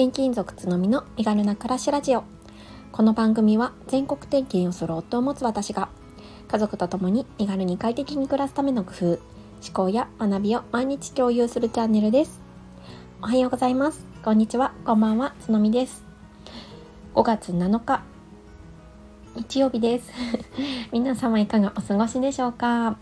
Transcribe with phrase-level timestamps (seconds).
[0.00, 2.22] 転勤族つのみの身軽な暮らしラジオ。
[2.92, 5.88] この番組は全国転勤をする夫を持つ私が
[6.46, 9.18] 家族と共に身軽に快適に暮らすための工夫思
[9.72, 12.40] 考や学びを毎日共有するチャンネルです。
[13.20, 14.06] おはようございます。
[14.22, 14.72] こんにちは。
[14.84, 15.34] こんばんは。
[15.40, 16.04] つのみです。
[17.16, 18.04] 5月7日
[19.34, 20.12] 日曜日です。
[20.94, 22.96] 皆様いかがお過ごしでしょうか？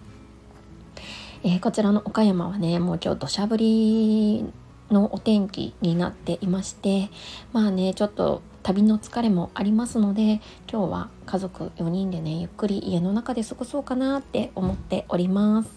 [1.44, 4.50] えー、こちらの岡山はねもう今日土砂降り
[4.90, 7.10] のお天気になっていまして
[7.52, 10.40] まあねちょっと旅の疲れもありますので
[10.70, 15.70] 今日は家族4人でねゆっくり家の中で過ごそうかなって思っております。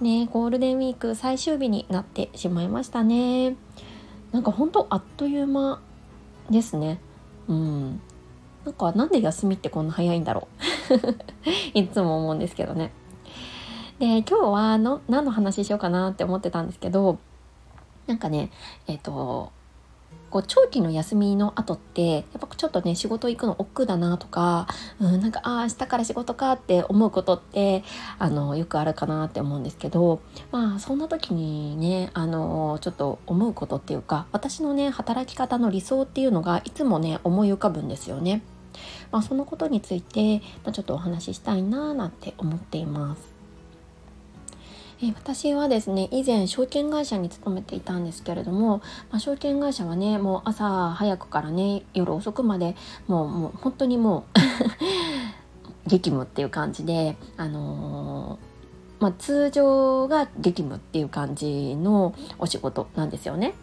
[0.00, 3.56] ねゴールデンウィーク最終日になってしまいましたね。
[4.30, 5.80] なんかほんとあっという間
[6.50, 7.00] ですね。
[7.48, 8.00] うん。
[8.64, 10.58] なんかなんで休みってこんな早いんだろう。
[11.74, 12.92] いつも思うんですけどね。
[13.98, 17.18] で今日はの何の話しようかなって思ってたんですけど
[18.08, 18.50] なんかね
[18.88, 19.52] えっ、ー、と
[20.30, 24.66] こう長期の休みの後ってやっぱちょっとね仕事行くの億劫だなとか、
[25.00, 27.82] うん、なんかああ明日から仕事かって思うことって
[28.18, 30.20] あのよくあるかなって思うんですけど
[30.50, 38.42] まあそんな時にねあのちょっと思うことっていうか私のね働き方の理想っていうのがいつもね思い浮かぶんですよね。
[39.10, 43.37] まあ、そのことについて、まあ、ちょっとお話ししたいななんて思っています。
[45.00, 48.78] え私はですね以前証券会社に勤めていたんですけれども、
[49.10, 52.74] まあ、証券会社はねもう朝早くからね夜遅くまで
[53.06, 54.38] もうもう本当にもう
[55.88, 63.54] 激務っていう感じであのー、まあ、通常が激務っていう感じのお仕事なんですよね。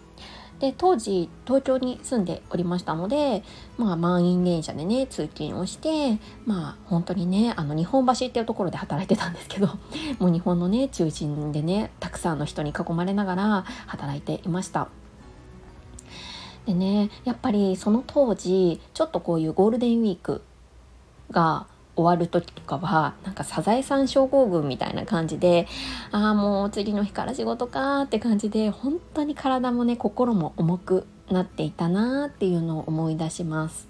[0.60, 3.44] で当時東京に住んでおりましたので、
[3.78, 9.68] まあ、満員電車でね通勤をしてまあ本当にねあの日本橋っていうところで働いてたんですけど
[10.20, 14.88] もう日本のね中心でねたくさんの人に囲まれながら働いていました。
[16.66, 20.42] でねやっぱりその当時ちょっとこういうゴールデンウィーク
[21.32, 25.68] が終わる時とかはなんかサザエさん症候群みたいな感じで
[26.12, 33.88] ああもう次の日から仕事かって感じで本当に体もね心も重くなっていたなっていうのを思い出します。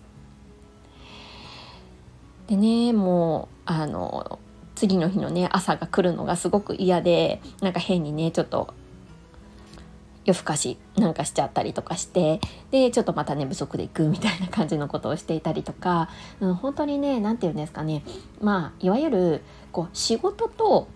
[2.47, 4.39] でねもうあの
[4.75, 8.73] 次の日のね朝が来るのがすごく嫌でなんか変にねちょっと
[10.25, 12.41] 夜更かしなんかしちゃったりとかして
[12.71, 16.09] でちょっとまた寝不足で行くみたいな感じのことをしていたりとか、
[16.39, 18.03] うん、本当にね何て言うんですかね
[18.41, 19.41] まあいわゆる
[19.71, 20.87] こう仕事と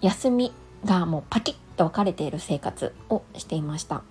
[0.00, 0.52] 休み
[0.84, 4.02] がもうパキッと分かれている生活をしていました。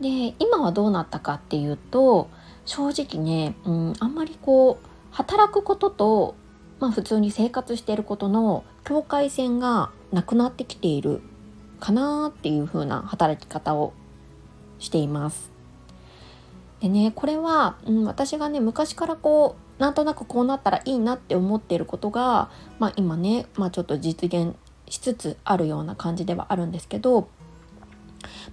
[0.00, 2.30] で今はどうなったかっていうと
[2.64, 6.34] 正直ね、うん、あんまりこう働くことと、
[6.78, 11.20] まあ、普通に生活していることの境界線がなくなってきている
[11.80, 13.92] かなっていう風な働き方を
[14.78, 15.50] しています。
[16.80, 24.54] でねこれは、うん、私がね昔からこうなんとなくこうなったらいいなって思っていることが、まあ、今ね、まあ、ちょっと実現
[24.88, 27.28] しつつあるような感じではあるんですけど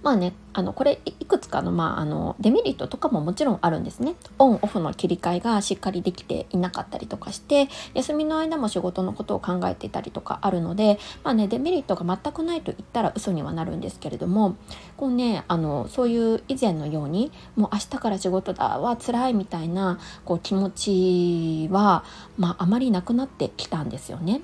[0.02, 14.56] まあねあのこれいくつかの,、まあ、あのデメリットとかももちろんあるんですねオンオフの切り替えがしっかりできていなかったりとかして休みの間も仕事のことを考えていたりとかあるので、まあね、デメリットが全くないと言ったら嘘にはなるんですけれども
[14.96, 22.04] こう、ね、あのそういう以前のようにもう明日から仕事だわ辛いみたいなこう気持ちは、
[22.36, 24.40] まあ、あまりなくなってきたんですよね。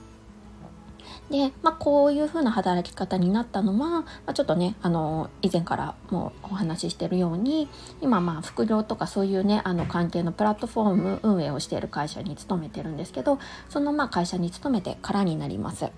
[1.31, 7.69] で、まあ、こういう風な働き方になったのは、まあ、ちょっとねあの以前からもうお話ししてるように
[8.01, 15.91] 今まあ副業とかそういうねあの関係のプラットフォーム運営をしている会社に勤めてるんですけどそのまあ会社に勤めてからになります。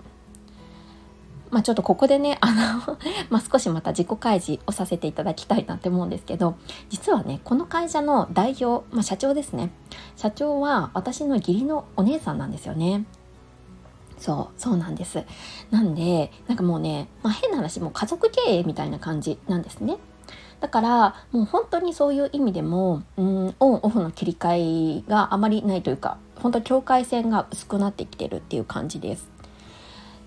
[1.49, 2.97] まあ、ちょっとここでねあの
[3.29, 6.55] まあ、少しまた自己開示をさせていただきたいなって思うんですけど
[6.89, 9.71] 実はねこの会社の代表、まあ、社長ですね
[10.17, 13.05] 社長は私の義理のお姉さんなんですよね
[14.17, 15.23] そうそうなんです。
[15.71, 19.97] なんでなんかもうね、まあ、変な話もう家族経営みたいな感じなんですね。
[20.59, 29.29] だからもう本当にそういう意味でもうんオンオフの切り替えがあまりないというか本当境界線が薄くなってきてるっていう感じです。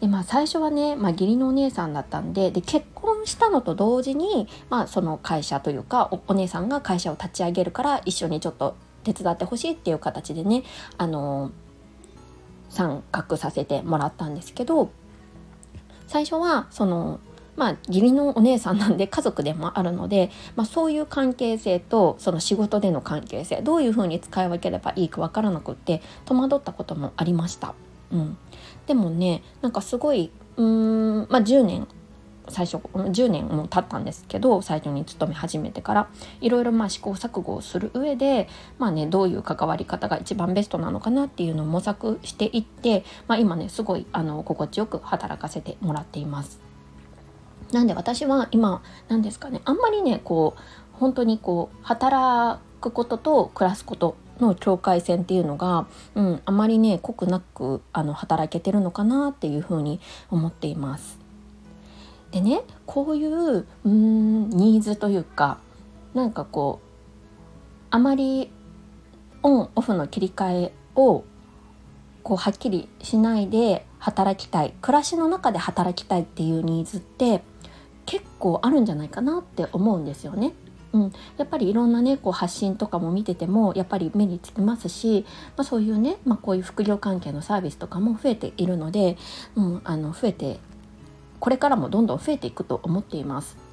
[0.01, 10.63] でまあ最初はね、まあ、義理のお姉さんだったんでで結婚したのと同時に、まあ、その会社というかおお姉さんが会社を立ち上げるから一緒にちょっと手伝ってほしいっていう形でね
[10.97, 11.53] あの
[12.71, 14.91] 参画させてもらったんですけど
[16.07, 17.21] 最初はその
[17.57, 27.75] まあ義理のお姉さんなんで家族でもあるので、まあ、そういう関係性とその仕事での関係性どういうふうに使い分ければいいか分からなくって戸惑ったこともありました。
[28.13, 28.39] うん、
[28.87, 31.87] でもねなんかすごいうーん、まあ、10年
[32.50, 36.08] 最初10年も経ったんですけど最初に勤め始めてから
[36.41, 38.49] いろいろまあ試行錯誤をする上で、
[38.79, 46.61] まあね、どういう関わり方が一番ベストなのかなっていうのを模索していって、まあ、今ねすごいあの心地よく働かせてもらっています。
[47.73, 50.61] なんで私は今何ですかねあんまりねこう
[50.99, 60.00] 本当にこう働くことと暮らすことの境界線っていうのが、うん、あまりね濃くなくあの働けてるのかなっていうふうに
[60.31, 61.20] 思っています。
[62.32, 65.59] でねこういううんニーズというか
[66.15, 66.87] なんかこう
[67.91, 68.50] あまり
[69.43, 71.25] オンオフの切り替えを
[72.23, 77.43] こうはっきりしないで働きたい暮らしの中で働きたいっていうニーズって
[78.06, 80.53] 結構あるんじゃないかなって思うんですよね。
[80.93, 85.25] うん、やっぱりいろんなねこう発信とかも見ててもやっぱり目につきますし、
[85.56, 89.17] まあ、そういうね、まあ、こういう副業関係のサービスとかも増えているので、
[89.55, 90.59] うん、あの増えて
[91.41, 93.70] これからもどんどん増えていくと思っています。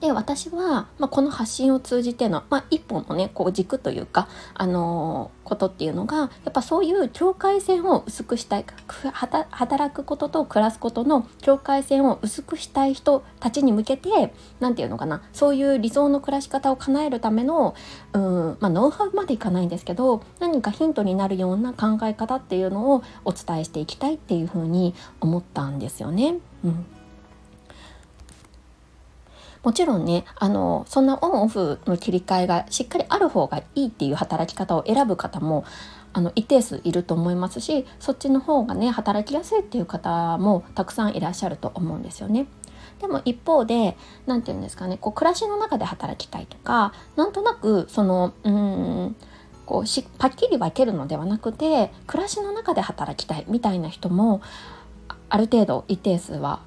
[0.00, 8.64] で私は、まあ、この発信を通じての、まあ、一本のねこう軸というか、あのー、ことっていうのがやっぱそういう境界線を薄くしたい
[9.12, 17.74] 働くことと暮らすことの境界線を薄くしたい人たちに向けて何て言うのかなそういう理想の暮らし方を叶えるための
[18.14, 26.36] うん、まあ、ノウハウまでいかないんですけど何かヒントになるような考え方っていうのをお伝えしていきたいっていうふうに思ったんですよね。
[26.64, 26.86] うん
[29.62, 35.64] もちろんねあのそんなオンオフの切り替えがしっかりある方がいいっていう働き方を選ぶ方も
[36.12, 42.46] あの一定数いると思いますしそっちの方がね働きやすいっていう方もたくさんいらっしゃると思うんですよね。
[43.00, 43.96] でも一方で
[44.26, 49.16] 何て言うんですかねこう暮らしの中で働きたいとかなんとなくそのうん
[49.64, 54.42] こうしパッキリ分けるのではなくて暮らしの中で働きたいみたいな人も
[55.28, 56.60] ある程度一定数は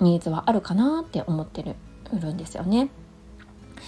[0.00, 1.74] ニーズはあるかなって思ってる
[2.18, 2.88] るんですよね。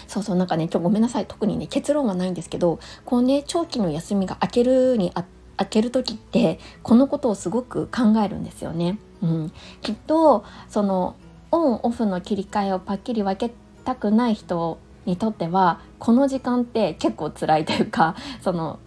[0.07, 5.25] そうそうなんかね今日ごめんなさい特にね結論はないんですけどこうね長期の休みが明けるにあ
[5.59, 8.99] 明ける時ってこのことをすごく考えるんですよね。
[9.23, 11.15] うん、きっとその
[11.51, 13.55] オンオフの切り替えをパッキリ分け
[13.85, 18.79] たくない人にとってはこの時間って結構辛いというかその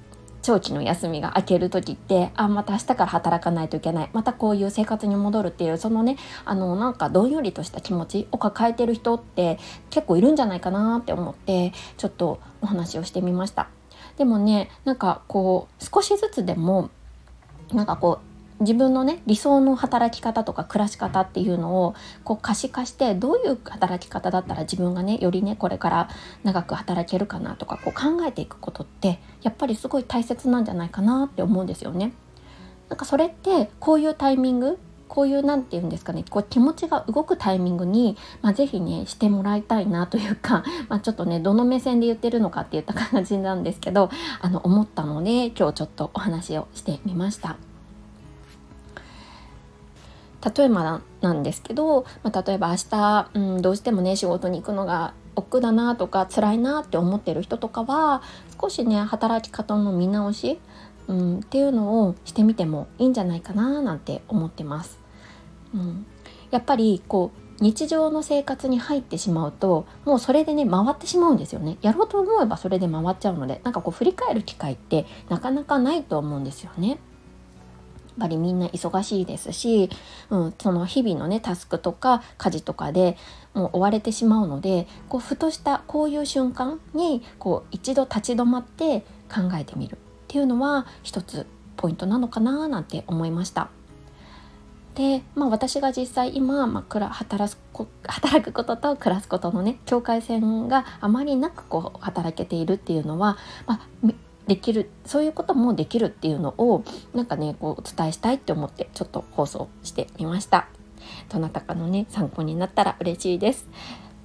[0.45, 9.57] 長期の休みが明ける時ってあまた明日から働かないといけないまたこういう生活に戻るっていうそのねあのなんかどんよりとした気持ちを抱えてる人って
[9.89, 13.69] 結構いるんじゃないかなって思ってちょっとお話をしてみました。
[14.17, 16.91] でもねなんかこう少しずつでも
[17.73, 26.09] なんかこう自分のね理想の働き方とか暮らし方っていうのをこう可視化してどういう働き方だったら自分がねよりねこれから
[26.43, 32.13] 長く働けるかなとかこう考えていくことってやっぱりすごい大切なんじゃないかなって思うんですよね。
[32.89, 44.09] なんかそれってこういうタイミングこういう何て言うんですかねこう気持ちが動くタイミングに、まあ、是非ねしてもらいたいなというか、 まあ、ちょっとねどの目線で言ってるのかっていった感じなんですけど
[44.41, 47.74] あの思ったので今日ちょっとお話をしてみました。
[50.57, 58.21] 例えばなんですけど、まあ、例えば明日、うん、どうしてもね仕事に行くのが億劫だなとか辛いなって思ってる人とかは
[58.61, 60.59] 少しね働き方の見直し、
[61.07, 64.99] うん、っていうのをしてみてもいいんじゃないかななんて思ってます。
[65.73, 66.05] うん、
[66.51, 76.99] やっぱりこう日常の生活に入ってしまうともうそれでね回ってしまうんですよねやろうと思えばそれで回っちゃうのでなんかこう振り返る機会ってなかなかないと思うんですよね。
[78.19, 79.89] ぱりみんな忙しいですし、
[80.29, 83.17] うん、その日々のねタスクとか家事とかで
[83.53, 91.45] もう追われてしまうのでこうふとしたこういう瞬間にこう一度立ち止まって考えてみるっていうのは一つ
[91.77, 93.69] ポイントなのかななんて思いました。
[94.95, 97.59] で、まあ、私が実際今、まあ、働す
[98.07, 104.09] 働くことと暮らすことのね境界線があまりなくこう働けているっていうのは、まあ、
[104.47, 106.83] できるそういうこともできるっていうのを
[107.13, 110.67] なんかねこうお伝えしたいって思ってちょっと放送してみました。
[111.29, 113.67] どなたかのね参考になったら嬉しいです。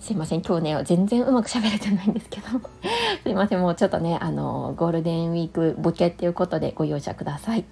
[0.00, 2.46] すいません今日ね全然うまく喋れてないんですけど。
[3.22, 7.64] すいませんもうちょっとねあのゴールデンウィークボケっていうことでご容赦ください。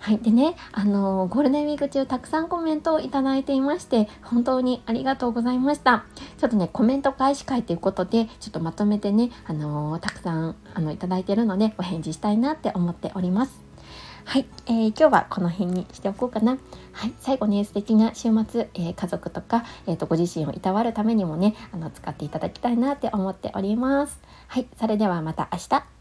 [0.00, 0.18] はい。
[0.18, 6.04] でね、あのゴールデンウィーク中たくさんコメントをいただいていまして、本当にありがとうございました。
[6.38, 13.68] ちょっとね、コメント返し会ということで、ちょっとまとめてね、あのたくさんあのいただいているので、お返事したいなって思っております。
[14.24, 16.58] はい、えー、今日はこの辺にしておこうかな。
[16.92, 24.20] はい、最後ね、素敵な週末、えー、家族とか、えーと、ご自身をいたわるためにもね、あの使っていただきたいなって思っております。
[24.48, 25.97] はい、それではまた明日。